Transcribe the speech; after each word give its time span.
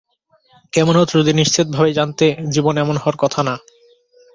কেমন 0.73 0.93
হতো 0.97 1.13
যদি 1.19 1.31
নিশ্চিতভাবেই 1.33 1.93
জানতে 1.93 2.25
জীবন 2.51 2.75
এমন 2.77 2.95
হওয়ার 2.97 3.17
কথা 3.17 3.41
না। 3.43 3.55